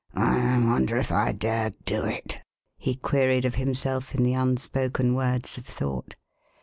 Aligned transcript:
"I 0.15 0.57
wonder 0.65 0.97
if 0.97 1.11
I 1.11 1.31
dare 1.31 1.73
do 1.85 2.03
it?" 2.05 2.41
he 2.75 2.95
queried 2.95 3.45
of 3.45 3.53
himself 3.53 4.15
in 4.15 4.23
the 4.23 4.33
unspoken 4.33 5.13
words 5.13 5.59
of 5.59 5.67
thought. 5.67 6.15